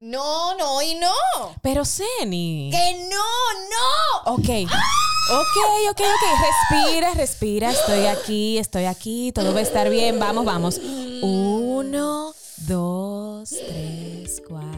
[0.00, 1.10] No, no y no.
[1.60, 2.70] Pero Ceni.
[2.70, 3.16] Que no,
[4.28, 4.32] no.
[4.34, 4.48] Ok.
[5.30, 5.56] Ok,
[5.90, 6.24] ok, ok.
[6.70, 7.70] Respira, respira.
[7.72, 9.32] Estoy aquí, estoy aquí.
[9.32, 10.20] Todo va a estar bien.
[10.20, 10.80] Vamos, vamos.
[11.20, 14.77] Uno, dos, tres, cuatro,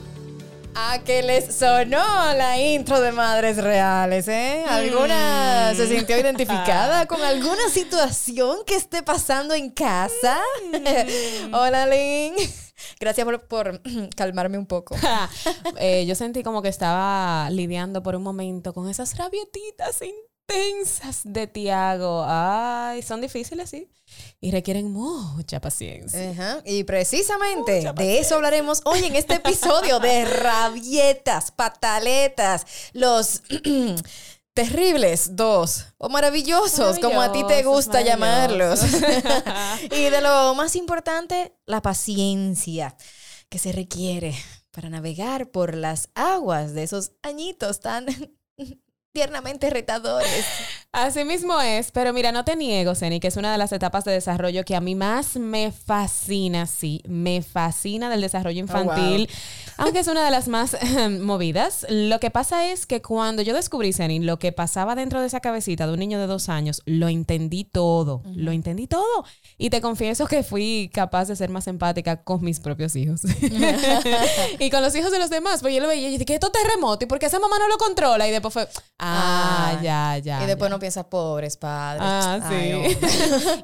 [0.73, 4.63] A que les sonó la intro de Madres Reales, ¿eh?
[4.67, 10.39] ¿Alguna se sintió identificada con alguna situación que esté pasando en casa?
[11.53, 12.35] Hola, Lynn.
[12.99, 13.81] Gracias por, por
[14.15, 14.95] calmarme un poco.
[15.77, 20.01] Eh, yo sentí como que estaba lidiando por un momento con esas rabietitas
[21.23, 22.25] de Tiago.
[22.27, 23.89] Ay, son difíciles, sí.
[24.39, 26.31] Y requieren mucha paciencia.
[26.31, 33.43] Ajá, Y precisamente de eso hablaremos hoy en este episodio de rabietas, pataletas, los
[34.53, 38.81] terribles dos o maravillosos, como a ti te gusta llamarlos.
[39.91, 42.95] y de lo más importante, la paciencia
[43.49, 44.35] que se requiere
[44.71, 48.05] para navegar por las aguas de esos añitos tan
[49.11, 50.45] tiernamente retadores.
[50.91, 54.03] Así mismo es, pero mira, no te niego, Ceni, que es una de las etapas
[54.03, 59.29] de desarrollo que a mí más me fascina, sí, me fascina del desarrollo infantil,
[59.83, 60.77] aunque es una de las más
[61.19, 61.85] movidas.
[61.89, 65.39] Lo que pasa es que cuando yo descubrí, Ceni, lo que pasaba dentro de esa
[65.39, 69.25] cabecita de un niño de dos años, lo entendí todo, lo entendí todo.
[69.57, 73.21] Y te confieso que fui capaz de ser más empática con mis propios hijos.
[74.59, 76.47] y con los hijos de los demás, pues yo lo veía y dije, ¿qué esto
[76.47, 77.05] es terremoto?
[77.05, 78.27] ¿Y por qué esa mamá no lo controla?
[78.27, 78.67] Y después fue,
[78.99, 80.43] ah, Ah, ya, ya.
[80.43, 80.75] y después ya.
[80.75, 82.01] no piensas, pobres padres.
[82.05, 83.07] Ah, Ay, sí.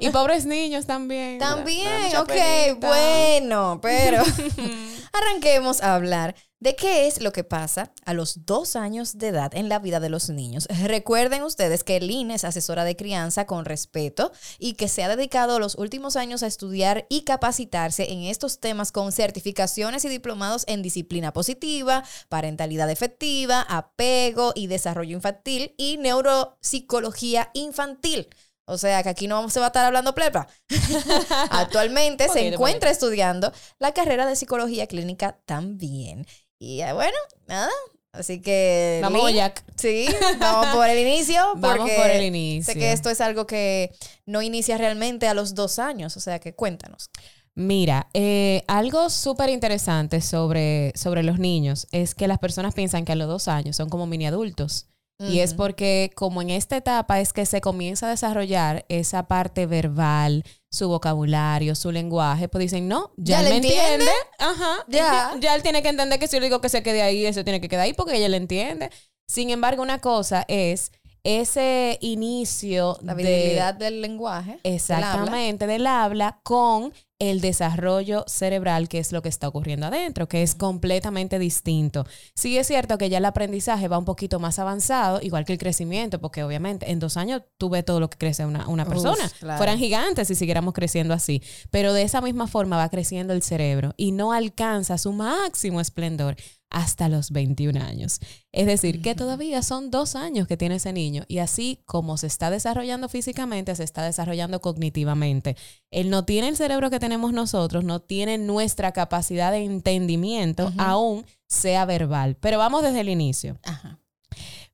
[0.00, 1.38] y pobres niños también.
[1.38, 2.86] También, ok, penita.
[2.88, 4.22] bueno, pero
[5.18, 9.54] arranquemos a hablar de qué es lo que pasa a los dos años de edad
[9.54, 10.66] en la vida de los niños.
[10.82, 15.60] Recuerden ustedes que Lynn es asesora de crianza con respeto y que se ha dedicado
[15.60, 20.82] los últimos años a estudiar y capacitarse en estos temas con certificaciones y diplomados en
[20.82, 28.28] disciplina positiva, parentalidad efectiva, apego y desarrollo infantil y neuropsicología infantil.
[28.68, 30.46] O sea que aquí no se va a estar hablando plepa.
[31.50, 36.26] Actualmente se Poquito, encuentra estudiando la carrera de psicología clínica también.
[36.58, 37.70] Y eh, bueno, nada.
[38.12, 39.00] Así que.
[39.02, 39.64] Vamos, Jack.
[39.76, 40.06] Sí,
[40.38, 41.40] vamos por el inicio.
[41.56, 42.72] Vamos por el inicio.
[42.72, 43.94] Sé que esto es algo que
[44.26, 46.16] no inicia realmente a los dos años.
[46.16, 47.10] O sea que cuéntanos.
[47.54, 53.12] Mira, eh, algo súper interesante sobre, sobre los niños es que las personas piensan que
[53.12, 54.88] a los dos años son como mini adultos.
[55.20, 59.66] Y es porque como en esta etapa es que se comienza a desarrollar esa parte
[59.66, 63.84] verbal, su vocabulario, su lenguaje, pues dicen, no, ya, ¿Ya él le me entiende.
[63.94, 64.12] entiende?
[64.38, 64.76] Ajá.
[64.86, 65.34] Ya.
[65.40, 65.54] Ya.
[65.56, 67.60] él tiene que entender que si yo le digo que se quede ahí, eso tiene
[67.60, 68.90] que quedar ahí porque ella le entiende.
[69.26, 70.92] Sin embargo, una cosa es
[71.24, 74.52] ese inicio La de- visibilidad del lenguaje.
[74.52, 74.74] del habla.
[74.76, 80.42] Exactamente, del habla con el desarrollo cerebral, que es lo que está ocurriendo adentro, que
[80.42, 82.06] es completamente distinto.
[82.34, 85.58] Sí es cierto que ya el aprendizaje va un poquito más avanzado, igual que el
[85.58, 88.88] crecimiento, porque obviamente en dos años tú ves todo lo que crece una, una Uf,
[88.90, 89.30] persona.
[89.40, 89.58] claro.
[89.58, 91.42] Fueran gigantes si siguiéramos creciendo así.
[91.70, 96.36] Pero de esa misma forma va creciendo el cerebro y no alcanza su máximo esplendor
[96.70, 98.20] hasta los 21 años.
[98.52, 102.26] Es decir, que todavía son dos años que tiene ese niño y así como se
[102.26, 105.56] está desarrollando físicamente, se está desarrollando cognitivamente.
[105.90, 111.24] Él no tiene el cerebro que tenemos nosotros, no tiene nuestra capacidad de entendimiento, aún
[111.46, 112.36] sea verbal.
[112.40, 113.58] Pero vamos desde el inicio.
[113.62, 113.98] Ajá.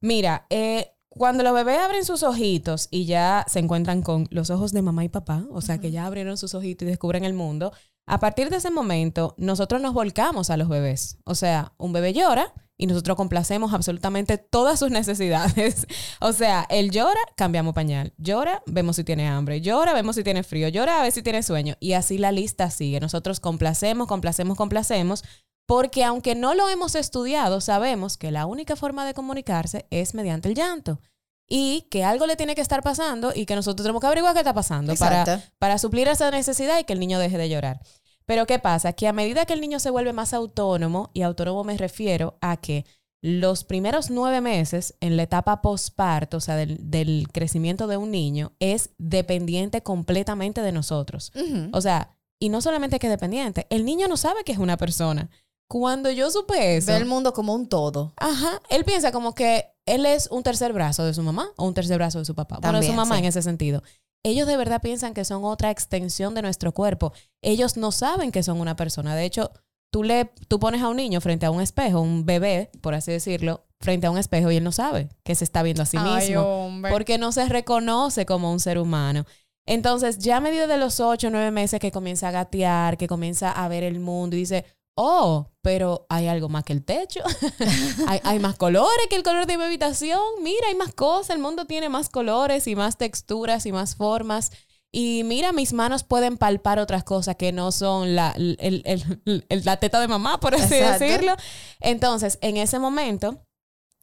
[0.00, 4.72] Mira, eh, cuando los bebés abren sus ojitos y ya se encuentran con los ojos
[4.72, 7.72] de mamá y papá, o sea que ya abrieron sus ojitos y descubren el mundo,
[8.06, 11.18] a partir de ese momento nosotros nos volcamos a los bebés.
[11.24, 15.86] O sea, un bebé llora y nosotros complacemos absolutamente todas sus necesidades.
[16.20, 18.12] o sea, él llora, cambiamos pañal.
[18.18, 19.60] Llora, vemos si tiene hambre.
[19.60, 20.68] Llora, vemos si tiene frío.
[20.68, 21.76] Llora, a ver si tiene sueño.
[21.80, 23.00] Y así la lista sigue.
[23.00, 25.24] Nosotros complacemos, complacemos, complacemos.
[25.66, 30.48] Porque aunque no lo hemos estudiado, sabemos que la única forma de comunicarse es mediante
[30.48, 31.00] el llanto.
[31.48, 34.40] Y que algo le tiene que estar pasando y que nosotros tenemos que averiguar qué
[34.40, 35.52] está pasando para, Exacto.
[35.58, 37.80] para suplir esa necesidad y que el niño deje de llorar.
[38.26, 38.94] Pero ¿qué pasa?
[38.94, 42.56] Que a medida que el niño se vuelve más autónomo, y autónomo me refiero a
[42.56, 42.86] que
[43.20, 48.10] los primeros nueve meses en la etapa posparto, o sea, del, del crecimiento de un
[48.10, 51.32] niño, es dependiente completamente de nosotros.
[51.72, 54.76] O sea, y no solamente que es dependiente, el niño no sabe que es una
[54.76, 55.30] persona.
[55.68, 58.12] Cuando yo supe eso, Ve el mundo como un todo.
[58.16, 61.74] ajá, él piensa como que él es un tercer brazo de su mamá o un
[61.74, 62.58] tercer brazo de su papá.
[62.60, 63.18] bueno, de su También, mamá sí.
[63.20, 63.82] en ese sentido.
[64.24, 67.12] Ellos de verdad piensan que son otra extensión de nuestro cuerpo.
[67.42, 69.14] Ellos no saben que son una persona.
[69.14, 69.50] De hecho,
[69.92, 73.12] tú le tú pones a un niño frente a un espejo, un bebé, por así
[73.12, 75.98] decirlo, frente a un espejo y él no sabe que se está viendo a sí
[75.98, 76.90] mismo hombre.
[76.90, 79.26] porque no se reconoce como un ser humano.
[79.66, 83.06] Entonces, ya a medida de los ocho o nueve meses que comienza a gatear, que
[83.06, 84.64] comienza a ver el mundo y dice,
[84.96, 87.20] oh, pero hay algo más que el techo.
[88.08, 90.20] hay, hay más colores que el color de mi habitación.
[90.42, 91.36] Mira, hay más cosas.
[91.36, 94.50] El mundo tiene más colores y más texturas y más formas.
[94.92, 99.64] Y mira, mis manos pueden palpar otras cosas que no son la, el- el- el-
[99.64, 101.04] la teta de mamá, por así Exacto.
[101.04, 101.34] decirlo.
[101.80, 103.44] Entonces, en ese momento,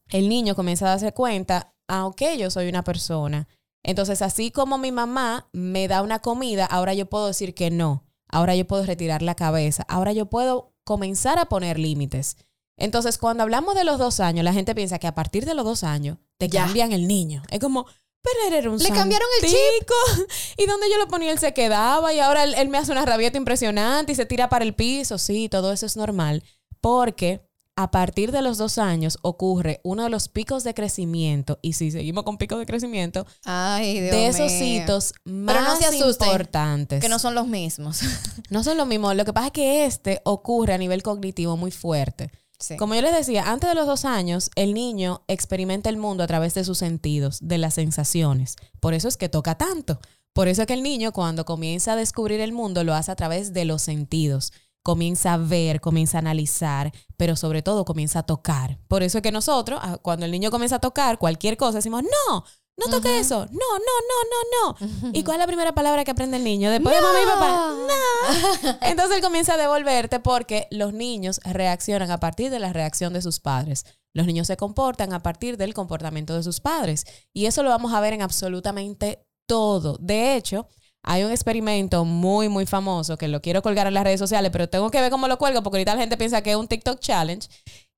[0.09, 3.47] el niño comienza a darse cuenta, ah, ok, yo soy una persona.
[3.83, 8.03] Entonces, así como mi mamá me da una comida, ahora yo puedo decir que no.
[8.27, 9.85] Ahora yo puedo retirar la cabeza.
[9.87, 12.37] Ahora yo puedo comenzar a poner límites.
[12.77, 15.65] Entonces, cuando hablamos de los dos años, la gente piensa que a partir de los
[15.65, 16.65] dos años te Ya.
[16.65, 17.43] cambian el niño.
[17.51, 17.85] Es como,
[18.23, 19.95] pero era un Le cambiaron el santico.
[20.57, 22.13] Y donde yo lo ponía, él se quedaba.
[22.13, 25.17] Y ahora él, él me hace una rabieta impresionante y se tira para el piso.
[25.17, 26.43] Sí, todo eso es normal.
[26.79, 27.41] Porque
[27.75, 31.59] a partir de los dos años ocurre uno de los picos de crecimiento.
[31.61, 35.75] Y si seguimos con picos de crecimiento, Ay, Dios de esos hitos más Pero no
[35.77, 37.01] se asusten, importantes.
[37.01, 38.01] Que no son los mismos.
[38.49, 39.13] No son lo mismo.
[39.13, 42.31] Lo que pasa es que este ocurre a nivel cognitivo muy fuerte.
[42.59, 42.75] Sí.
[42.75, 46.27] Como yo les decía, antes de los dos años, el niño experimenta el mundo a
[46.27, 48.57] través de sus sentidos, de las sensaciones.
[48.81, 49.99] Por eso es que toca tanto.
[50.33, 53.15] Por eso es que el niño cuando comienza a descubrir el mundo lo hace a
[53.15, 54.53] través de los sentidos.
[54.83, 58.79] Comienza a ver, comienza a analizar, pero sobre todo comienza a tocar.
[58.87, 62.03] Por eso es que nosotros, ah, cuando el niño comienza a tocar cualquier cosa, decimos,
[62.03, 62.43] no,
[62.77, 65.11] no toque eso, no, no, no, no, no.
[65.13, 66.71] ¿Y cuál es la primera palabra que aprende el niño?
[66.71, 68.77] Después de mamá y papá, no.
[68.81, 73.21] Entonces él comienza a devolverte porque los niños reaccionan a partir de la reacción de
[73.21, 73.85] sus padres.
[74.13, 77.05] Los niños se comportan a partir del comportamiento de sus padres.
[77.33, 79.97] Y eso lo vamos a ver en absolutamente todo.
[79.99, 80.67] De hecho,
[81.03, 84.69] hay un experimento muy, muy famoso que lo quiero colgar en las redes sociales, pero
[84.69, 86.99] tengo que ver cómo lo cuelgo porque ahorita la gente piensa que es un TikTok
[86.99, 87.47] challenge,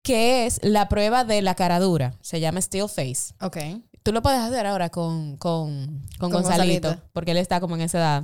[0.04, 2.16] que es la prueba de la cara dura.
[2.22, 3.34] Se llama Still Face.
[3.42, 3.58] Ok.
[4.04, 7.10] Tú lo puedes hacer ahora con, con, con, Con Gonzalito, Gonzalito.
[7.14, 8.24] porque él está como en esa edad.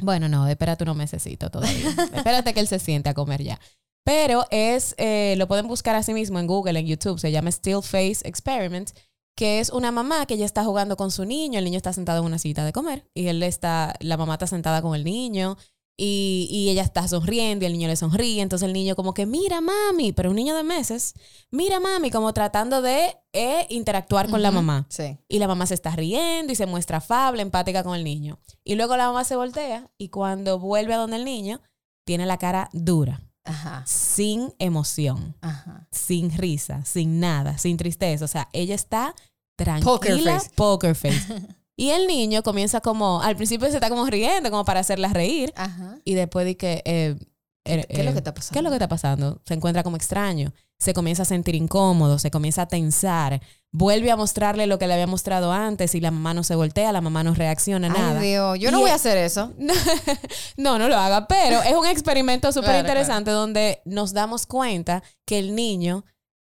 [0.00, 1.88] Bueno, no, espérate unos mesecitos todavía.
[2.14, 3.58] espérate que él se siente a comer ya.
[4.04, 7.82] Pero es, eh, lo pueden buscar así mismo en Google, en YouTube, se llama Still
[7.82, 8.90] Face Experiment,
[9.38, 12.18] que es una mamá que ya está jugando con su niño, el niño está sentado
[12.18, 15.56] en una silla de comer y él está, la mamá está sentada con el niño
[15.96, 19.26] y, y ella está sonriendo y el niño le sonríe, entonces el niño como que,
[19.26, 21.14] mira mami, pero un niño de meses,
[21.52, 24.86] mira mami, como tratando de eh, interactuar con la mamá.
[24.88, 25.16] Sí.
[25.28, 28.40] Y la mamá se está riendo y se muestra afable, empática con el niño.
[28.64, 31.60] Y luego la mamá se voltea y cuando vuelve a donde el niño,
[32.04, 33.82] tiene la cara dura, Ajá.
[33.86, 35.86] sin emoción, Ajá.
[35.90, 38.24] sin risa, sin nada, sin tristeza.
[38.24, 39.14] O sea, ella está
[39.56, 39.92] tranquila.
[39.92, 40.50] Poker face.
[40.54, 41.42] poker face.
[41.76, 45.52] y el niño comienza como, al principio se está como riendo, como para hacerla reír.
[45.56, 45.98] Ajá.
[46.04, 46.82] Y después de que...
[46.84, 47.16] eh,
[47.64, 48.52] eh, ¿Qué es lo eh, que está pasando?
[48.52, 49.42] ¿Qué es lo que está pasando?
[49.44, 53.40] Se encuentra como extraño, se comienza a sentir incómodo, se comienza a tensar,
[53.72, 56.92] vuelve a mostrarle lo que le había mostrado antes y la mamá no se voltea,
[56.92, 58.20] la mamá no reacciona, nada.
[58.20, 58.58] Ay, Dios.
[58.60, 59.52] Yo no Y voy e- a hacer eso.
[60.56, 65.02] no, no lo haga, pero es un experimento súper Claro, interesante donde nos damos cuenta
[65.26, 66.04] que el niño,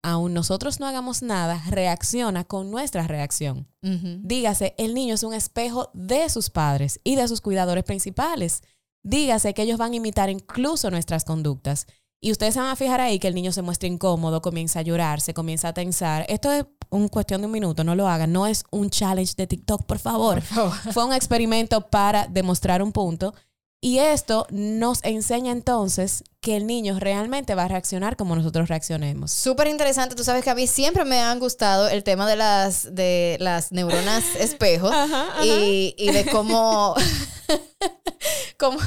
[0.01, 3.67] aun nosotros no hagamos nada, reacciona con nuestra reacción.
[3.81, 4.19] Ujú.
[4.21, 8.63] Dígase, el niño es un espejo de sus padres y de sus cuidadores principales.
[9.03, 11.87] Dígase que ellos van a imitar incluso nuestras conductas.
[12.23, 14.81] Y ustedes se van a fijar ahí que el niño se muestra incómodo, comienza a
[14.81, 16.25] llorar, se comienza a tensar.
[16.29, 18.31] Esto es un cuestión de un minuto, no lo hagan.
[18.31, 20.35] No es un challenge de TikTok, por favor.
[20.35, 20.93] Por favor.
[20.93, 23.33] Fue un experimento para demostrar un punto.
[23.85, 29.31] Y esto nos enseña entonces que el niño realmente va a reaccionar como nosotros reaccionemos.
[29.33, 30.15] Súper interesante.
[30.15, 33.73] Tú sabes que a mí siempre me han gustado el tema de las, de las
[33.73, 35.45] neuronas espejo Ajá, ajá.
[35.45, 36.95] y, y de cómo,
[38.57, 38.79] cómo-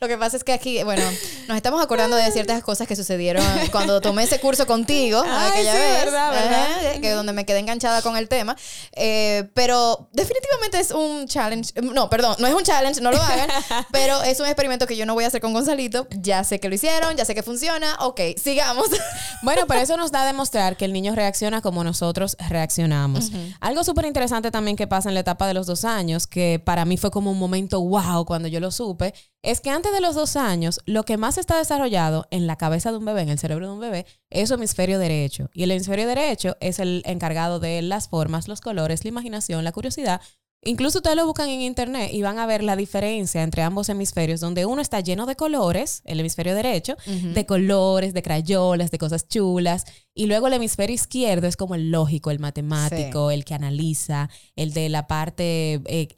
[0.00, 1.02] Lo que pasa es que aquí, bueno,
[1.48, 5.72] nos estamos acordando de ciertas cosas que sucedieron cuando tomé ese curso contigo Ay, aquella
[5.72, 6.04] sí, vez.
[6.04, 6.68] verdad, verdad.
[6.92, 8.56] Ajá, que donde me quedé enganchada con el tema.
[8.92, 11.72] Eh, pero definitivamente es un challenge.
[11.82, 13.48] No, perdón, no es un challenge, no lo hagan.
[13.92, 16.06] pero es un experimento que yo no voy a hacer con Gonzalito.
[16.10, 17.96] Ya sé que lo hicieron, ya sé que funciona.
[18.00, 18.88] Ok, sigamos.
[19.42, 23.30] Bueno, pero eso nos da a demostrar que el niño reacciona como nosotros reaccionamos.
[23.60, 26.84] Algo súper interesante también que pasa en la etapa de los dos años, que para
[26.84, 30.14] mí fue como un momento wow cuando yo lo supe, es que antes de los
[30.14, 33.38] dos años, lo que más está desarrollado en la cabeza de un bebé, en el
[33.38, 35.48] cerebro de un bebé, es su hemisferio derecho.
[35.54, 39.72] Y el hemisferio derecho es el encargado de las formas, los colores, la imaginación, la
[39.72, 40.20] curiosidad.
[40.62, 44.40] Incluso ustedes lo buscan en internet y van a ver la diferencia entre ambos hemisferios,
[44.40, 49.26] donde uno está lleno de colores, el hemisferio derecho, de colores, de crayolas, de cosas
[49.26, 54.28] chulas, y luego el hemisferio izquierdo es como el lógico, el matemático, el que analiza,
[54.54, 56.08] el de la parte eh,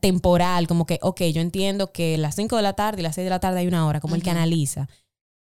[0.00, 3.26] temporal, como que, ok, yo entiendo que las 5 de la tarde y las 6
[3.26, 4.88] de la tarde hay una hora, como el que analiza.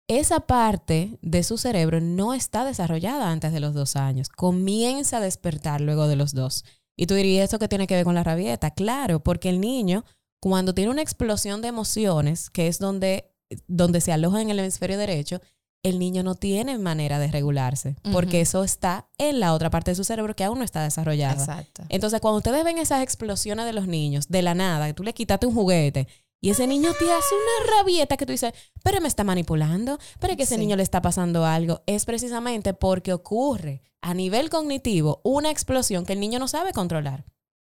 [0.08, 5.20] Esa parte de su cerebro no está desarrollada antes de los dos años, comienza a
[5.20, 6.64] despertar luego de los dos.
[6.96, 8.70] Y tú dirías, ¿eso qué tiene que ver con la rabieta?
[8.70, 10.04] Claro, porque el niño,
[10.40, 13.30] cuando tiene una explosión de emociones, que es donde,
[13.66, 15.40] donde se aloja en el hemisferio derecho,
[15.82, 19.94] el niño no tiene manera de regularse, porque eso está en la otra parte de
[19.94, 21.34] su cerebro que aún no está desarrollada.
[21.34, 21.84] Exacto.
[21.88, 25.14] Entonces, cuando ustedes ven esas explosiones de los niños, de la nada, que tú le
[25.14, 26.08] quitaste un juguete
[26.40, 28.52] y ese niño te hace una rabieta que tú dices,
[28.82, 33.12] pero me está manipulando, pero que ese niño le está pasando algo, es precisamente porque
[33.12, 37.24] ocurre a nivel cognitivo una explosión que el niño no sabe controlar.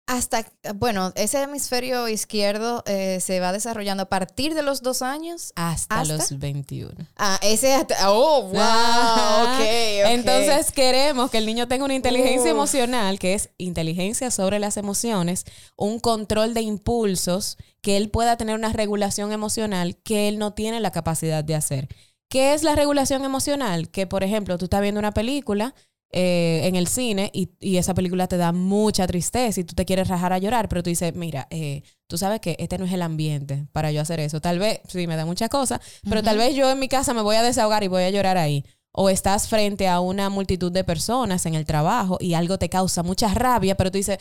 [0.08, 5.52] Hasta, bueno, ese hemisferio izquierdo eh, se va desarrollando a partir de los dos años.
[5.54, 6.94] Hasta, los 21.
[7.18, 13.18] Ah, ese hasta, oh, wow, okay, Entonces queremos que el niño tenga una inteligencia emocional,
[13.18, 15.44] que es inteligencia sobre las emociones,
[15.76, 17.58] un control de impulsos,
[17.88, 21.88] que él pueda tener una regulación emocional que él no tiene la capacidad de hacer.
[22.28, 23.88] ¿Qué es la regulación emocional?
[23.88, 25.74] Que, por ejemplo, tú estás viendo una película
[26.12, 30.08] eh, en el cine y, esa película te da mucha tristeza y tú te quieres
[30.08, 33.00] rajar a llorar, pero tú dices, mira, eh, tú sabes que este no es el
[33.00, 34.38] ambiente para yo hacer eso.
[34.42, 37.22] Tal vez, sí, me da muchas cosas, pero tal vez yo en mi casa me
[37.22, 38.66] voy a desahogar y voy a llorar ahí.
[38.92, 43.02] O estás frente a una multitud de personas en el trabajo y algo te causa
[43.02, 44.18] mucha rabia, pero tú dices,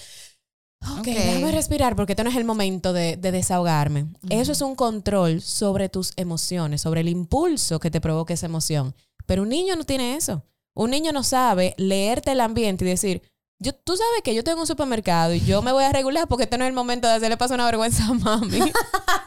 [0.81, 4.07] ok, déjame respirar porque este no es el momento de, desahogarme.
[4.29, 8.95] Eso es un control sobre tus emociones, sobre el impulso que te provoca esa emoción.
[9.25, 10.43] Pero un niño no tiene eso.
[10.73, 13.21] Un niño no sabe leerte el ambiente y decir,
[13.59, 16.43] yo, tú sabes que yo tengo un supermercado y yo me voy a regular porque
[16.43, 18.59] este no es el momento de hacerle paso una vergüenza a mami.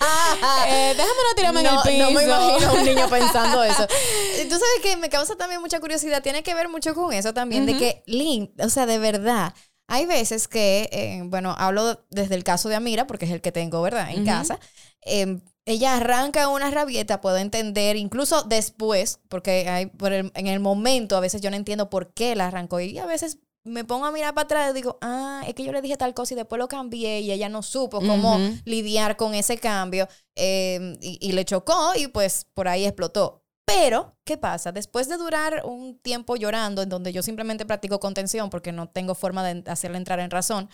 [0.68, 1.98] eh, déjame no tirarme en el piso.
[1.98, 3.86] No me imagino a un niño pensando eso.
[3.88, 6.22] Tú sabes que me causa también mucha curiosidad.
[6.22, 9.52] Tiene que ver mucho con eso también, de que Link, o sea, de verdad,
[9.90, 13.50] hay veces que, eh, bueno, hablo desde el caso de Amira, porque es el que
[13.50, 14.10] tengo, ¿verdad?
[14.10, 14.60] En casa.
[15.02, 21.16] Eh, ella arranca una rabieta, puedo entender, incluso después, porque hay, por en el momento
[21.16, 24.12] a veces yo no entiendo por qué la arrancó y a veces me pongo a
[24.12, 26.58] mirar para atrás y digo, ah, es que yo le dije tal cosa y después
[26.58, 31.92] lo cambié y ella no supo cómo lidiar con ese cambio em, y, le chocó
[31.96, 33.44] y pues por ahí explotó.
[33.64, 34.72] Pero, ¿qué pasa?
[34.72, 39.14] Después de durar un tiempo llorando, en donde yo simplemente practico contención porque no tengo
[39.14, 40.68] forma de hacerle entrar en razón,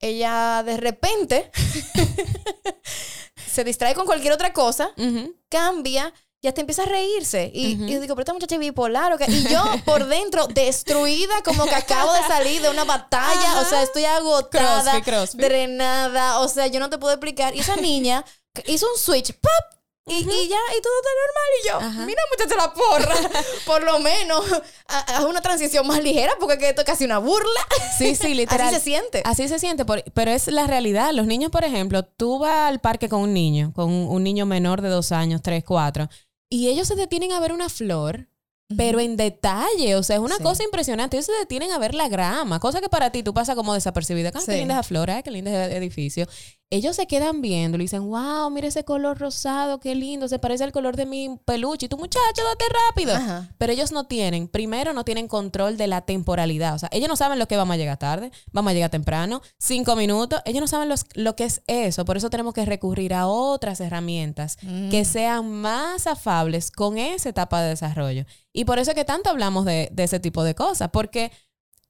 [0.00, 1.50] ella de repente
[3.50, 4.90] se distrae con cualquier otra cosa,
[5.48, 7.50] cambia y hasta empieza a reírse.
[7.52, 9.12] Y, yo digo, pero esta muchacha es bipolar.
[9.12, 13.60] ¿o Y yo por dentro, destruida, como que acabo de salir de una batalla.
[13.60, 15.02] O sea, estoy agotada,
[15.34, 16.38] drenada.
[16.40, 17.56] O sea, yo no te puedo explicar.
[17.56, 18.24] Y esa niña
[18.66, 19.77] hizo un switch, ¡pop!
[20.08, 21.50] Y, y, ya, y todo está normal.
[21.54, 23.14] Y yo, mira, muchacha, la porra.
[23.66, 24.44] Por lo menos,
[24.86, 27.60] haz una transición más ligera, porque esto es casi una burla.
[27.98, 28.68] Sí, sí, literal.
[28.68, 29.22] Así se siente.
[29.24, 29.84] Así se siente,
[30.14, 31.12] pero es la realidad.
[31.12, 34.82] Los niños, por ejemplo, tú vas al parque con un niño, con un niño menor
[34.82, 36.08] de dos años, tres, cuatro,
[36.50, 38.27] y ellos se detienen a ver una flor
[38.76, 41.16] pero en detalle, o sea, es una cosa impresionante.
[41.16, 44.30] Ellos se detienen a ver la grama, cosa que para ti tú pasa como desapercibida.
[44.34, 46.26] Ah, qué linda esa flora, qué lindo ese edificio
[46.70, 50.64] ellos se quedan viendo y dicen, wow, mira ese color rosado, qué lindo, se parece
[50.64, 51.86] al color de mi peluche.
[51.86, 53.48] Y tú, muchacho, date rápido.
[53.56, 56.74] Pero ellos no tienen, primero, no tienen control de la temporalidad.
[56.74, 59.40] O sea, ellos no saben lo que vamos a llegar tarde, vamos a llegar temprano,
[59.58, 60.42] cinco minutos.
[60.44, 62.04] Ellos no saben lo que es eso.
[62.04, 65.04] Por eso tenemos que recurrir a otras herramientas que mm.
[65.06, 68.26] sean más afables con esa etapa de desarrollo.
[68.58, 71.30] Y por eso es que tanto hablamos de, de ese tipo de cosas, porque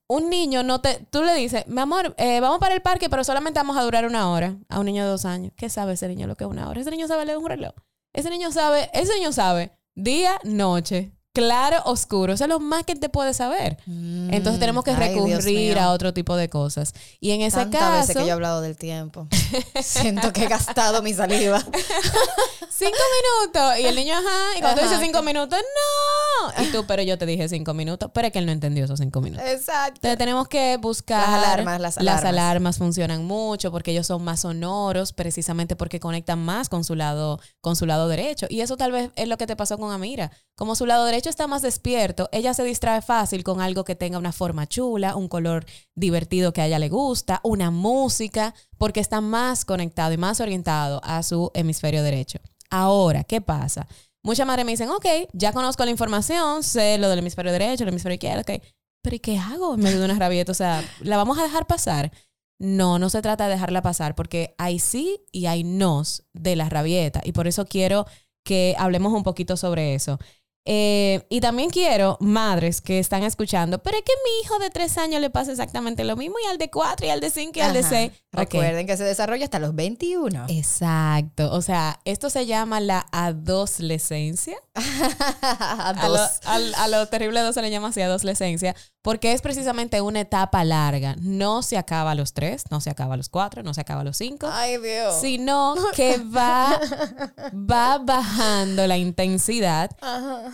[0.07, 3.23] un niño no te, tú le dices, mi amor, eh, vamos para el parque, pero
[3.23, 5.51] solamente vamos a durar una hora a un niño de dos años.
[5.57, 6.79] ¿Qué sabe ese niño lo que es una hora?
[6.79, 7.73] Ese niño sabe leer un reloj.
[8.13, 12.33] Ese niño sabe, ese niño sabe día, noche, claro, oscuro.
[12.33, 13.77] Eso es lo más que te puede saber.
[13.85, 16.93] Mm, Entonces tenemos que recurrir a otro tipo de cosas.
[17.19, 17.97] Y en ese Tantas caso.
[17.99, 19.27] veces que yo he hablado del tiempo.
[19.81, 21.59] Siento que he gastado mi saliva.
[22.69, 22.97] cinco
[23.45, 23.79] minutos.
[23.79, 24.57] Y el niño, ajá.
[24.57, 26.63] Y cuando dice cinco minutos, no.
[26.63, 28.09] Y tú, pero yo te dije cinco minutos.
[28.13, 29.45] Pero es que él no entendió esos cinco minutos.
[29.47, 29.95] Exacto.
[29.95, 31.21] Entonces tenemos que buscar.
[31.21, 32.23] Las alarmas, las alarmas.
[32.23, 36.95] Las alarmas funcionan mucho porque ellos son más sonoros, precisamente porque conectan más con su
[36.95, 38.47] lado, con su lado derecho.
[38.49, 40.31] Y eso tal vez es lo que te pasó con Amira.
[40.55, 44.17] Como su lado derecho está más despierto, ella se distrae fácil con algo que tenga
[44.17, 49.19] una forma chula, un color divertido que a ella le gusta, una música, porque está
[49.19, 52.39] más conectado y más orientado a su hemisferio derecho.
[52.69, 53.87] Ahora, ¿qué pasa?
[54.23, 57.89] Muchas madres me dicen, ok, ya conozco la información, sé lo del hemisferio derecho, el
[57.89, 58.61] hemisferio izquierdo, ok,
[59.01, 60.51] pero ¿y qué hago en medio de una rabieta?
[60.51, 62.11] O sea, ¿la vamos a dejar pasar?
[62.59, 66.69] no, no se trata de dejarla pasar, porque hay sí y hay nos de la
[66.69, 67.21] rabieta.
[67.23, 68.05] Y por eso quiero
[68.43, 70.19] que hablemos un poquito sobre eso.
[70.65, 74.97] Eh, y también quiero, madres que están escuchando, pero es que mi hijo de tres
[74.97, 77.61] años le pasa exactamente lo mismo y al de cuatro y al de cinco y
[77.61, 78.11] al de seis.
[78.31, 80.45] Recuerden que se desarrolla hasta los 21.
[80.49, 81.51] Exacto.
[81.53, 84.57] O sea, esto se llama la adolescencia.
[85.41, 90.21] a, lo, a, lo, terrible dos se le llama así adolescencia, porque es precisamente una
[90.21, 91.15] etapa larga.
[91.19, 94.01] No se acaba a los tres, no se acaba a los cuatro, no se acaba
[94.01, 94.49] a los cinco.
[94.51, 95.19] Ay, Dios.
[95.21, 96.79] Sino que va,
[97.53, 99.89] va bajando la intensidad,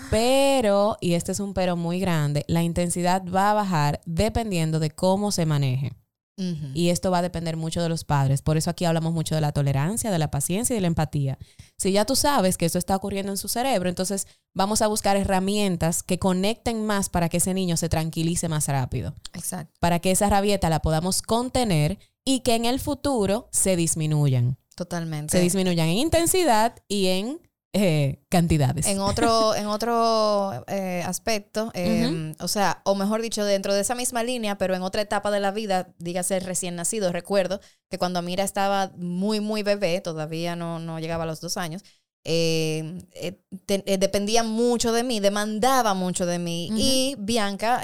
[0.09, 4.91] pero, y este es un pero muy grande, la intensidad va a bajar dependiendo de
[4.91, 5.93] cómo se maneje.
[6.37, 8.41] Y esto va a depender mucho de los padres.
[8.41, 11.37] Por eso aquí hablamos mucho de la tolerancia, de la paciencia y de la empatía.
[11.77, 15.15] Si ya tú sabes que eso está ocurriendo en su cerebro, entonces vamos a buscar
[15.15, 19.15] herramientas que conecten más para que ese niño se tranquilice más rápido.
[19.33, 19.73] Exacto.
[19.79, 24.57] Para que esa rabieta la podamos contener y que en el futuro se disminuyan.
[24.75, 25.31] Totalmente.
[25.31, 27.39] Se disminuyan en intensidad y en
[27.77, 28.87] eh, cantidades.
[28.87, 33.95] En otro, en otro eh, aspecto, em, o sea, o mejor dicho, dentro de esa
[33.95, 38.21] misma línea, pero en otra etapa de la vida, dígase recién nacido, recuerdo que cuando
[38.21, 41.83] Mira estaba muy, muy bebé, todavía no, no llegaba a los dos años,
[42.23, 46.69] eh, eh, dependía mucho de mí, demandaba mucho de mí.
[46.77, 47.81] Y Bianca,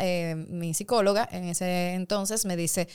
[0.48, 2.88] mi psicóloga en ese entonces, me dice,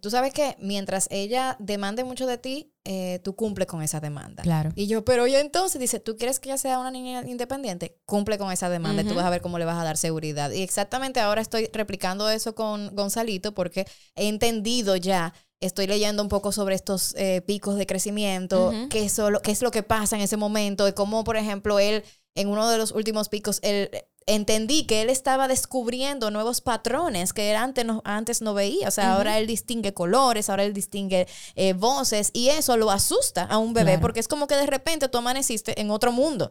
[0.00, 2.73] tú sabes que mientras ella demande mucho de ti,
[3.22, 4.42] tú cumple con esa demanda.
[4.42, 4.70] Claro.
[4.74, 7.98] Y yo, pero ella entonces dice, ¿tú quieres que ella sea una niña independiente?
[8.04, 10.50] Cumple con esa demanda y tú vas a ver cómo le vas a dar seguridad.
[10.50, 16.28] Y exactamente ahora estoy replicando eso con Gonzalito porque he entendido ya estoy leyendo un
[16.28, 20.22] poco sobre estos eh, picos de crecimiento, qué, es qué es lo que pasa en
[20.22, 23.90] ese momento y cómo, por ejemplo, él, en uno de los últimos picos, él
[24.26, 28.88] entendí que él estaba descubriendo nuevos patrones que antes no, antes no veía.
[28.88, 33.44] O sea, ahora él distingue colores, ahora él distingue eh, voces y eso lo asusta
[33.44, 36.50] a un bebé porque es como que de repente tú amaneciste en otro mundo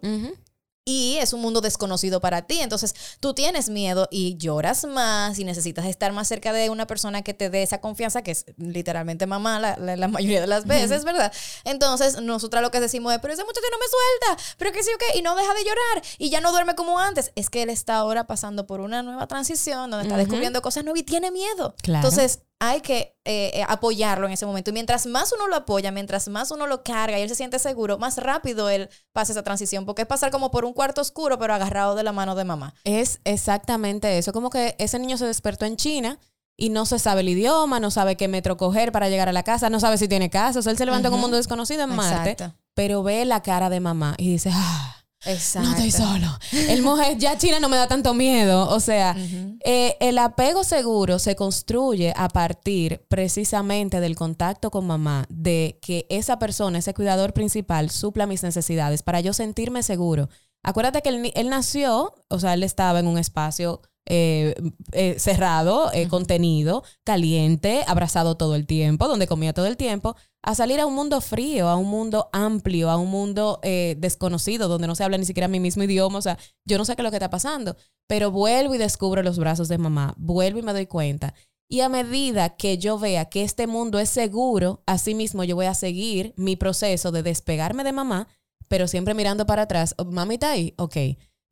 [0.85, 2.59] y es un mundo desconocido para ti.
[2.59, 7.21] Entonces tú tienes miedo y lloras más y necesitas estar más cerca de una persona
[7.21, 11.31] que te dé esa confianza, que es literalmente mamá la, mayoría de las veces, ¿verdad?
[11.63, 14.89] Entonces nosotras lo que decimos es, pero ese muchacho no me suelta, pero que sí
[14.93, 17.31] o qué, y no deja de llorar y ya no duerme como antes.
[17.35, 21.01] Es que él está ahora pasando por una nueva transición donde está descubriendo cosas nuevas
[21.01, 21.75] y tiene miedo.
[21.83, 24.69] Entonces hay que eh, eh, apoyarlo en ese momento.
[24.69, 27.59] Y mientras más uno lo apoya, mientras más uno lo carga y él se siente
[27.59, 29.85] seguro, más rápido él pasa esa transición.
[29.85, 32.73] Porque es pasar como por un cuarto oscuro, pero agarrado de la mano de mamá.
[32.85, 34.31] Es exactamente eso.
[34.31, 36.19] Como que ese niño se despertó en China
[36.55, 39.43] y no se sabe el idioma, no sabe qué metro coger para llegar a la
[39.43, 40.59] casa, no sabe si tiene casa.
[40.59, 42.37] O sea, él se levanta en un mundo desconocido en Marte,
[42.73, 45.69] pero ve la cara de mamá y dice, ah Exacto.
[45.69, 46.27] No estoy solo.
[46.51, 48.69] El mujer, ya China no me da tanto miedo.
[48.69, 49.15] O sea,
[49.63, 56.05] eh, el apego seguro se construye a partir precisamente del contacto con mamá, de que
[56.09, 60.29] esa persona, ese cuidador principal, supla mis necesidades para yo sentirme seguro.
[60.63, 64.53] Acuérdate que él, él nació, o sea, él estaba en un espacio eh,
[64.91, 70.55] eh, cerrado, eh, contenido, caliente, abrazado todo el tiempo, donde comía todo el tiempo, a
[70.55, 74.95] salir a un mundo frío, a un mundo amplio, a un mundo desconocido, donde no
[74.95, 76.17] se habla ni siquiera mi mismo idioma.
[76.17, 79.23] O sea, yo no sé qué es lo que está pasando, pero vuelvo y descubro
[79.23, 81.33] los brazos de mamá, vuelvo y me doy cuenta.
[81.69, 85.67] Y a medida que yo vea que este mundo es seguro, así mismo yo voy
[85.67, 88.27] a seguir mi proceso de despegarme de mamá,
[88.67, 89.95] pero siempre mirando para atrás.
[89.97, 90.97] Oh, Mami está ahí, ok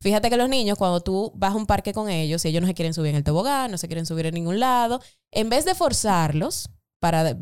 [0.02, 2.66] Fíjate que los niños, cuando tú vas a un parque con ellos y ellos no
[2.66, 5.64] se quieren subir en el tobogán, no se quieren subir en ningún lado, en vez
[5.64, 7.36] de forzarlos para, eh,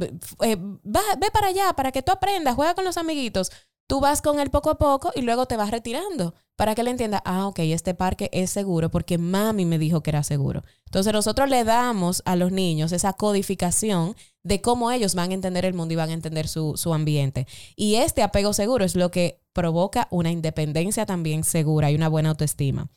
[0.58, 3.50] ve para allá, para que tú aprendas, juega con los amiguitos,
[3.86, 6.88] tú vas con él poco a poco y luego te vas retirando para que él
[6.88, 10.62] entienda, ah, ok, este parque es seguro porque mami me dijo que era seguro.
[10.84, 15.64] Entonces nosotros le damos a los niños esa codificación de cómo ellos van a entender
[15.64, 17.46] el mundo y van a entender su, su ambiente.
[17.74, 22.30] Y este apego seguro es lo que provoca una independencia también segura y una buena
[22.30, 22.88] autoestima.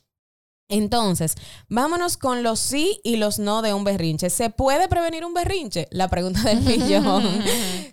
[0.69, 1.35] Entonces,
[1.67, 4.29] vámonos con los sí y los no de un berrinche.
[4.29, 5.87] ¿Se puede prevenir un berrinche?
[5.91, 7.23] La pregunta del millón.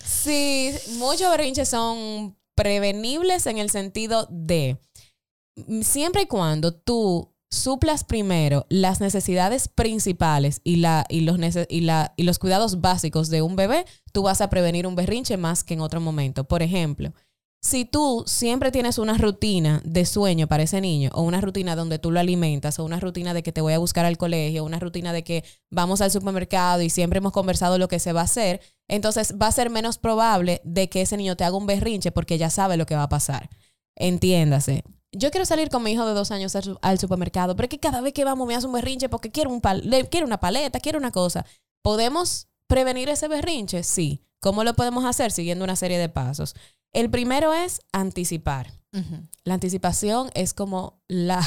[0.04, 4.78] sí, muchos berrinches son prevenibles en el sentido de
[5.82, 12.14] siempre y cuando tú suplas primero las necesidades principales y, la, y, los y, la,
[12.16, 15.74] y los cuidados básicos de un bebé, tú vas a prevenir un berrinche más que
[15.74, 16.44] en otro momento.
[16.44, 17.12] Por ejemplo,
[17.62, 21.98] si tú siempre tienes una rutina de sueño para ese niño, o una rutina donde
[21.98, 24.78] tú lo alimentas, o una rutina de que te voy a buscar al colegio, una
[24.78, 28.24] rutina de que vamos al supermercado y siempre hemos conversado lo que se va a
[28.24, 32.12] hacer, entonces va a ser menos probable de que ese niño te haga un berrinche
[32.12, 33.50] porque ya sabe lo que va a pasar.
[33.96, 34.82] Entiéndase.
[35.12, 38.00] Yo quiero salir con mi hijo de dos años al supermercado, pero es que cada
[38.00, 41.10] vez que vamos me hace un berrinche porque quiero, un quiero una paleta, quiero una
[41.10, 41.44] cosa.
[41.82, 43.82] Podemos prevenir ese berrinche?
[43.82, 44.24] Sí.
[44.40, 45.33] ¿Cómo lo podemos hacer?
[45.33, 46.55] Siguiendo una serie de pasos.
[46.92, 48.72] El primero es anticipar.
[49.44, 51.40] La anticipación es como la,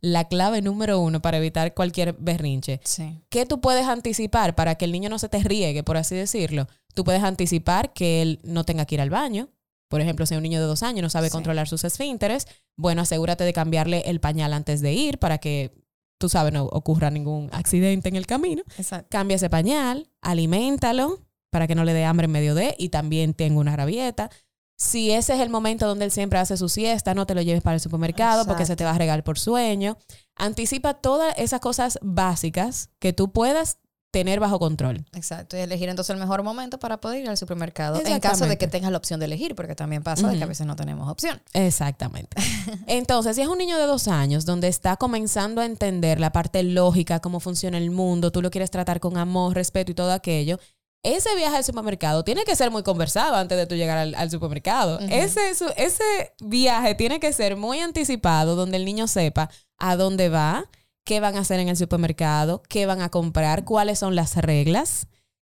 [0.00, 2.80] la, clave número uno para evitar cualquier berrinche.
[2.82, 3.22] Sí.
[3.28, 6.66] ¿Qué tú puedes anticipar para que el niño no se te riegue, por así decirlo?
[6.92, 9.50] Tú puedes anticipar que él no tenga que ir al baño.
[9.88, 11.32] Por ejemplo, si un niño de dos años no sabe Sí.
[11.32, 15.72] controlar sus esfínteres, bueno, asegúrate de cambiarle el pañal antes de ir para que,
[16.18, 18.64] tú sabes, no ocurra ningún accidente en el camino.
[18.78, 19.06] Exacto.
[19.10, 23.34] Cambia ese pañal, aliméntalo para que no le dé hambre en medio de y también
[23.34, 24.30] tenga una rabieta.
[24.76, 27.62] Si ese es el momento donde él siempre hace su siesta, no te lo lleves
[27.62, 29.98] para el supermercado porque se te va a regar por sueño.
[30.36, 33.78] Anticipa todas esas cosas básicas que tú puedas
[34.10, 35.04] tener bajo control.
[35.12, 35.56] Exacto.
[35.56, 38.00] Y elegir entonces el mejor momento para poder ir al supermercado.
[38.04, 40.46] En caso de que tengas la opción de elegir, porque también pasa de que a
[40.46, 41.40] veces no tenemos opción.
[41.52, 42.36] Exactamente.
[42.86, 46.62] Entonces, si es un niño de dos años donde está comenzando a entender la parte
[46.62, 50.58] lógica, cómo funciona el mundo, tú lo quieres tratar con amor, respeto y todo aquello,
[51.02, 54.30] ese viaje al supermercado tiene que ser muy conversado antes de tú llegar al, al
[54.30, 54.98] supermercado.
[55.00, 60.28] Ese, su- ese viaje tiene que ser muy anticipado, donde el niño sepa a dónde
[60.28, 60.68] va,
[61.04, 65.06] qué van a hacer en el supermercado, qué van a comprar, cuáles son las reglas.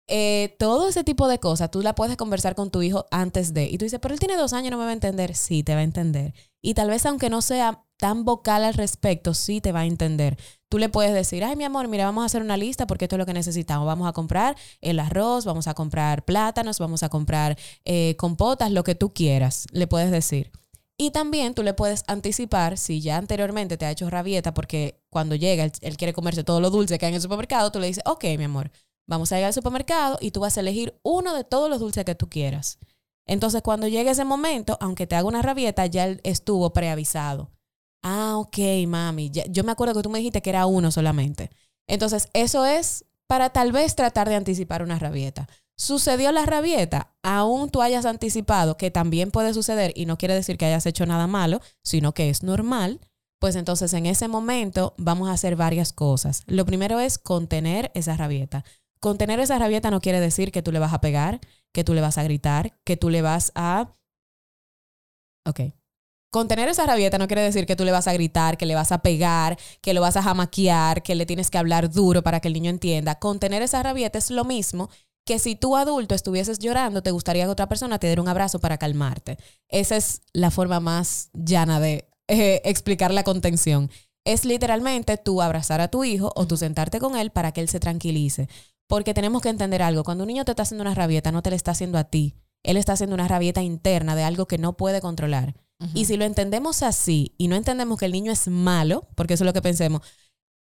[0.08, 3.64] Eh, todo ese tipo de cosas tú la puedes conversar con tu hijo antes de.
[3.66, 5.34] Y tú dices, pero él tiene dos años, no me va a entender.
[5.34, 6.32] Sí, te va a entender.
[6.62, 10.36] Y tal vez aunque no sea tan vocal al respecto, sí te va a entender.
[10.68, 13.14] Tú le puedes decir, ay, mi amor, mira, vamos a hacer una lista porque esto
[13.16, 13.86] es lo que necesitamos.
[13.86, 18.82] Vamos a comprar el arroz, vamos a comprar plátanos, vamos a comprar eh, compotas, lo
[18.82, 20.50] que tú quieras, le puedes decir.
[20.98, 25.34] Y también tú le puedes anticipar, si ya anteriormente te ha hecho rabieta, porque cuando
[25.34, 28.02] llega él, quiere comerse todo lo dulce que hay en el supermercado, tú le dices,
[28.06, 28.70] ok, mi amor,
[29.06, 32.04] vamos a llegar al supermercado y tú vas a elegir uno de todos los dulces
[32.04, 32.78] que tú quieras.
[33.26, 37.50] Entonces, cuando llegue ese momento, aunque te haga una rabieta, ya él estuvo preavisado.
[38.02, 39.30] Ah, ok, mami.
[39.30, 41.50] ya- yo me acuerdo que tú me dijiste que era uno solamente.
[41.88, 45.48] Entonces, eso es para tal vez tratar de anticipar una rabieta.
[45.76, 50.56] Sucedió la rabieta, aún tú hayas anticipado que también puede suceder y no quiere decir
[50.56, 53.00] que hayas hecho nada malo, sino que es normal,
[53.40, 56.42] pues entonces en ese momento vamos a hacer varias cosas.
[56.46, 58.64] Lo primero es contener esa rabieta.
[59.00, 61.40] Contener esa rabieta no quiere decir que tú le vas a pegar,
[61.72, 63.92] que tú le vas a gritar, que tú le vas a...
[65.44, 65.75] Ok.
[66.36, 68.92] Contener esa rabieta no quiere decir que tú le vas a gritar, que le vas
[68.92, 72.48] a pegar, que lo vas a jamaquear, que le tienes que hablar duro para que
[72.48, 73.14] el niño entienda.
[73.14, 74.90] Contener esa rabieta es lo mismo
[75.24, 78.58] que si tú adulto estuvieses llorando, te gustaría que otra persona te diera un abrazo
[78.58, 79.38] para calmarte.
[79.70, 83.90] Esa es la forma más llana de eh, explicar la contención.
[84.26, 87.70] Es literalmente tú abrazar a tu hijo o tú sentarte con él para que él
[87.70, 88.46] se tranquilice.
[88.86, 90.04] Porque tenemos que entender algo.
[90.04, 92.34] Cuando un niño te está haciendo una rabieta, no te le está haciendo a ti.
[92.62, 95.54] Él está haciendo una rabieta interna de algo que no puede controlar.
[95.94, 99.44] Y si lo entendemos así y no entendemos que el niño es malo, porque eso
[99.44, 100.00] es lo que pensemos,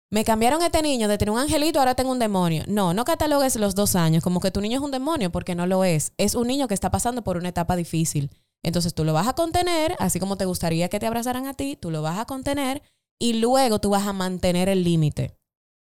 [0.10, 2.64] me cambiaron a este niño de tener un angelito, ahora tengo un demonio.
[2.68, 5.68] No, no catalogues los dos años como que tu niño es un demonio, porque no
[5.68, 6.12] lo es.
[6.18, 8.30] Es un niño que está pasando por una etapa difícil.
[8.64, 11.78] Entonces tú lo vas a contener, así como te gustaría que te abrazaran a ti,
[11.78, 12.84] tú lo vas a contener
[13.20, 15.38] y luego tú vas a mantener el límite.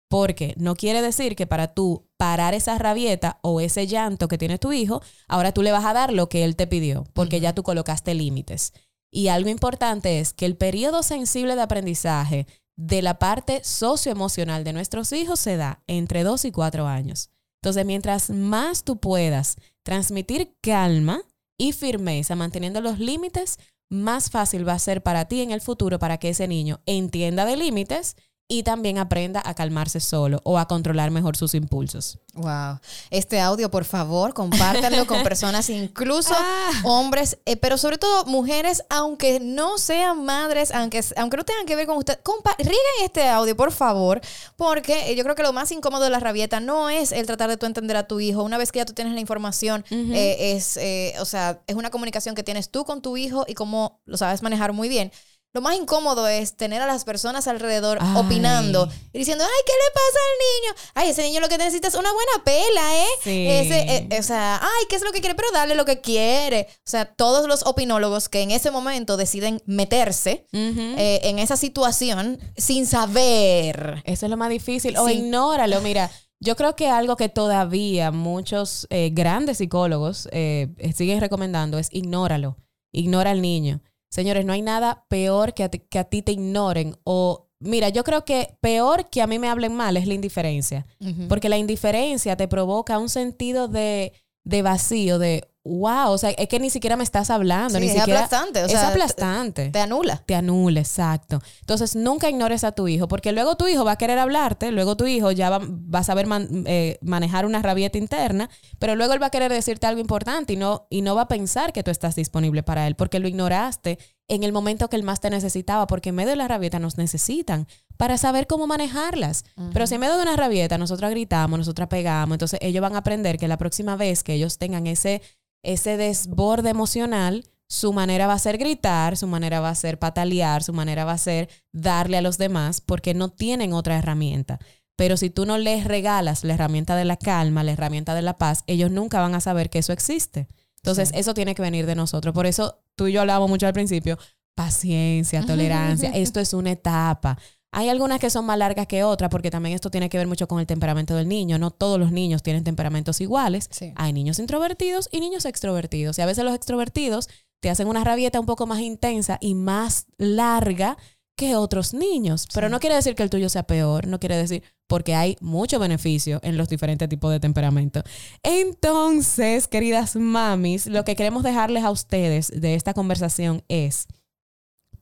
[0.09, 4.57] Porque no quiere decir que para tú parar esa rabieta o ese llanto que tiene
[4.57, 7.53] tu hijo, ahora tú le vas a dar lo que él te pidió, porque ya
[7.53, 8.73] tú colocaste límites.
[9.11, 12.47] Y algo importante es que el periodo sensible de aprendizaje
[12.77, 17.29] de la parte socioemocional de nuestros hijos se da entre 2 y 4 años.
[17.61, 21.21] Entonces, mientras más tú puedas transmitir calma
[21.59, 25.99] y firmeza manteniendo los límites, más fácil va a ser para ti en el futuro
[25.99, 28.15] para que ese niño entienda de límites
[28.51, 32.19] y también aprenda a calmarse solo o a controlar mejor sus impulsos.
[32.33, 32.79] Wow.
[33.09, 36.71] Este audio, por favor, compártanlo con personas, incluso Ah.
[36.83, 41.75] hombres, eh, pero sobre todo mujeres, aunque no sean madres, aunque, aunque no tengan que
[41.77, 42.19] ver con usted.
[42.57, 44.19] Rieguen este audio, por favor,
[44.57, 47.49] porque eh, yo creo que lo más incómodo de la rabieta no es el tratar
[47.49, 48.43] de tú entender a tu hijo.
[48.43, 50.11] Una vez que ya tú tienes la información, Ujú.
[50.13, 53.53] eh, es, eh, o sea, es una comunicación que tienes tú con tu hijo y
[53.53, 55.11] cómo lo sabes manejar muy bien.
[55.53, 58.13] Lo más incómodo es tener a las personas alrededor Ay.
[58.15, 60.91] opinando y diciendo, ay, ¿qué le pasa al niño?
[60.95, 63.07] Ay, ese niño lo que necesita es una buena pela, ¿eh?
[63.21, 63.47] Sí.
[63.49, 65.35] Ese, eh, o sea, ay, ¿qué es lo que quiere?
[65.35, 66.67] Pero dale lo que quiere.
[66.69, 72.39] O sea, todos los opinólogos que en ese momento deciden meterse eh, en esa situación
[72.55, 74.01] sin saber.
[74.05, 74.97] Eso es lo más difícil.
[74.97, 75.15] O Sí.
[75.15, 75.81] ignóralo.
[75.81, 76.09] Mira,
[76.39, 82.55] yo creo que algo que todavía muchos eh, grandes psicólogos eh, siguen recomendando es ignóralo.
[82.93, 83.81] Ignora al niño.
[84.11, 86.97] Señores, no hay nada peor que a, ti, que a ti te ignoren.
[87.05, 90.85] O, mira, yo creo que peor que a mí me hablen mal es la indiferencia.
[91.29, 94.11] Porque la indiferencia te provoca un sentido de,
[94.43, 97.87] de vacío, de wow, o sea, es que ni siquiera me estás hablando, Sí, ni
[97.91, 99.69] es siquiera aplastante, o es sea, aplastante.
[99.69, 100.23] Te anula.
[100.25, 101.39] te anula, exacto.
[101.59, 104.97] Entonces, nunca ignores a tu hijo, porque luego tu hijo va a querer hablarte, luego
[104.97, 109.13] tu hijo ya va, va a saber man- eh, manejar una rabieta interna, pero luego
[109.13, 111.83] él va a querer decirte algo importante y no, y no va a pensar que
[111.83, 113.99] tú estás disponible para él, porque lo ignoraste
[114.33, 116.97] en el momento que él más te necesitaba, porque en medio de la rabieta nos
[116.97, 117.67] necesitan
[117.97, 119.43] para saber cómo manejarlas.
[119.73, 122.99] Pero si en medio de una rabieta nosotros gritamos, nosotros pegamos, entonces ellos van a
[122.99, 125.21] aprender que la próxima vez que ellos tengan ese,
[125.63, 130.63] ese desborde emocional, su manera va a ser gritar, su manera va a ser patalear,
[130.63, 134.59] su manera va a ser darle a los demás porque no tienen otra herramienta.
[134.97, 138.37] Pero si tú no les regalas la herramienta de la calma, la herramienta de la
[138.37, 140.47] paz, ellos nunca van a saber que eso existe.
[140.77, 141.15] Entonces, Sí.
[141.19, 142.33] eso tiene que venir de nosotros.
[142.33, 144.19] Por eso tú y yo hablábamos mucho al principio,
[144.55, 147.35] paciencia, tolerancia, esto es una etapa.
[147.71, 150.47] Hay algunas que son más largas que otras porque también esto tiene que ver mucho
[150.47, 151.57] con el temperamento del niño.
[151.57, 153.69] No todos los niños tienen temperamentos iguales.
[153.71, 153.91] Sí.
[153.95, 156.19] Hay niños introvertidos y niños extrovertidos.
[156.19, 157.27] Y a veces los extrovertidos
[157.59, 160.95] te hacen una rabieta un poco más intensa y más larga
[161.35, 162.47] que otros niños.
[162.53, 162.71] Pero Sí.
[162.71, 166.39] no quiere decir que el tuyo sea peor, no quiere decir porque hay mucho beneficio
[166.43, 168.03] en los diferentes tipos de temperamento.
[168.43, 174.07] Entonces, queridas mamis, lo que queremos dejarles a ustedes de esta conversación es,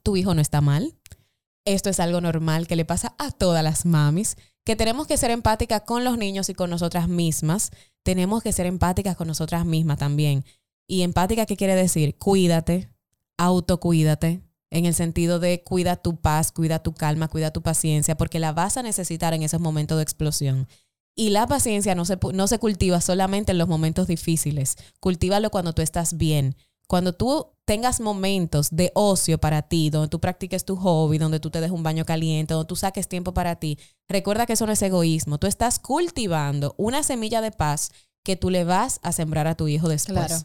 [0.04, 0.96] tu hijo no está mal.
[1.66, 5.32] Esto es algo normal que le pasa a todas las mamis, que tenemos que ser
[5.32, 7.72] empáticas con los niños y con nosotras mismas.
[8.04, 10.46] Tenemos que ser empáticas con nosotras mismas también.
[10.88, 12.16] Y empática, ¿qué quiere decir?
[12.18, 12.90] Cuídate,
[13.38, 18.40] autocuídate, en el sentido de cuida tu paz, cuida tu calma, cuida tu paciencia, porque
[18.40, 20.68] la vas a necesitar en esos momentos de explosión.
[21.16, 25.74] Y la paciencia no se, no se cultiva solamente en los momentos difíciles, cultívalo cuando
[25.74, 26.56] tú estás bien.
[26.88, 31.52] Cuando tú tengas momentos de ocio para ti, donde tú practiques tu hobby, donde tú
[31.52, 33.78] te des un baño caliente, donde tú saques tiempo para ti,
[34.08, 35.38] recuerda que eso no es egoísmo.
[35.38, 37.92] Tú estás cultivando una semilla de paz
[38.24, 40.18] que tú le vas a sembrar a tu hijo después.
[40.18, 40.44] Claro.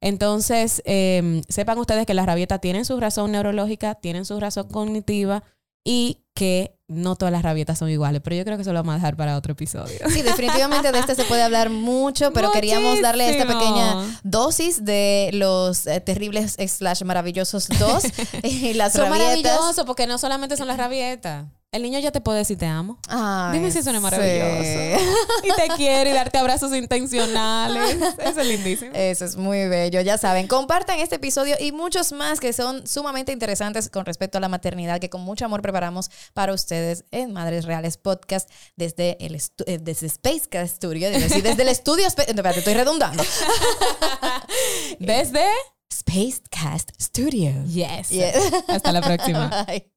[0.00, 5.42] Entonces, eh, sepan ustedes que las rabietas tienen su razón neurológica, tienen su razón cognitiva
[5.84, 8.20] y que no todas las rabietas son iguales.
[8.22, 9.98] Pero yo creo que eso lo vamos a dejar para otro episodio.
[10.08, 15.30] Sí, definitivamente de este se puede hablar mucho, pero queríamos darle esta pequeña dosis de
[15.32, 18.04] los eh, terribles slash maravillosos dos
[18.44, 19.42] y las Son rabietas.
[19.42, 21.46] maravillosos porque no solamente son las rabietas.
[21.72, 22.98] El niño ya te puede decir te amo.
[23.08, 24.02] Ay, Dime si eso no es sí.
[24.04, 25.04] maravilloso.
[25.42, 27.96] Y te quiere y darte abrazos intencionales.
[28.18, 28.92] Eso es lindísimo.
[28.94, 30.46] Eso es muy bello, ya saben.
[30.46, 35.00] Compartan este episodio y muchos más que son sumamente interesantes con respecto a la maternidad
[35.00, 40.08] que con mucho amor preparamos para ustedes en Madres Reales Podcast desde el eh, desde
[40.08, 42.04] Spacecast Studio, decir, desde el estudio.
[42.04, 43.22] No, espérate, estoy redundando.
[44.98, 45.44] Desde
[45.92, 47.52] Spacecast Studio.
[47.66, 48.10] Yes.
[48.10, 48.32] Yeah.
[48.68, 49.64] Hasta la próxima.
[49.66, 49.95] Bye.